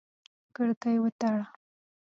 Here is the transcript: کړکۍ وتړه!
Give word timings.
کړکۍ 0.55 0.97
وتړه! 1.03 1.43